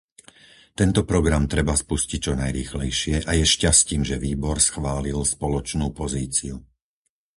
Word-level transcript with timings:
Tento 0.79 1.01
program 1.11 1.43
treba 1.53 1.73
spustiť 1.83 2.19
čo 2.25 2.33
najrýchlejšie 2.41 3.15
a 3.29 3.37
je 3.39 3.45
šťastím, 3.55 4.01
že 4.09 4.17
výbor 4.25 4.57
schválil 4.67 5.19
spoločnú 5.33 5.85
pozíciu. 5.99 6.55